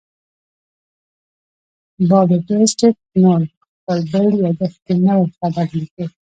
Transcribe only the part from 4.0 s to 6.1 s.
بل یادښت کې نوی خبر لیکي.